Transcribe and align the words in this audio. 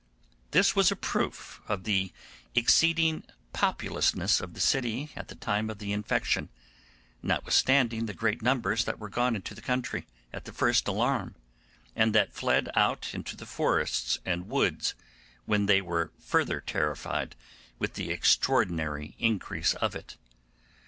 This 0.49 0.75
was 0.75 0.91
a 0.91 0.95
proof 0.95 1.61
of 1.67 1.83
the 1.83 2.11
exceeding 2.55 3.23
populousness 3.53 4.41
of 4.41 4.55
the 4.55 4.59
city 4.59 5.11
at 5.15 5.27
the 5.27 5.35
time 5.35 5.69
of 5.69 5.77
the 5.77 5.93
infection, 5.93 6.49
notwithstanding 7.21 8.07
the 8.07 8.15
great 8.15 8.41
numbers 8.41 8.83
that 8.85 8.97
were 8.97 9.09
gone 9.09 9.35
into 9.35 9.53
the 9.53 9.61
country 9.61 10.07
at 10.33 10.45
the 10.45 10.53
first 10.53 10.87
alarm, 10.87 11.35
and 11.95 12.15
that 12.15 12.33
fled 12.33 12.67
out 12.73 13.13
into 13.13 13.35
the 13.37 13.45
forests 13.45 14.17
and 14.25 14.49
woods 14.49 14.95
when 15.45 15.67
they 15.67 15.81
were 15.83 16.11
further 16.19 16.59
terrified 16.61 17.35
with 17.77 17.93
the 17.93 18.09
extraordinary 18.09 19.13
increase 19.19 19.75
of 19.75 19.95
it. 19.95 20.17